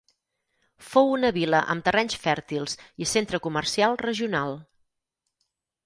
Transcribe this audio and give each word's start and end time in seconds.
Fou 0.93 1.11
una 1.17 1.31
vila 1.35 1.59
amb 1.75 1.85
terrenys 1.89 2.17
fèrtils 2.25 2.75
i 3.07 3.11
centre 3.13 3.41
comercial 3.47 3.97
regional. 4.07 4.61